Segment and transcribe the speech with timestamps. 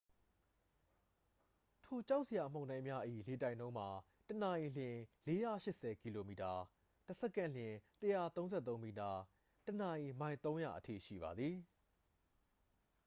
[1.85, 3.89] ထိုကြောက်စရာမုန်တိုင်းများ၏လေတိုက်နှုန်းမှာ
[4.27, 6.51] တစ်နာရီလျှင် ၄၈၀ ကီလိုမီတာ
[7.07, 9.11] တစ်စက္ကန့်လျှင် ၁၃၃ မီတာ၊
[9.65, 11.55] တစ်နာရီ မိုင် ၃၀၀ အထိရှိပါသည်။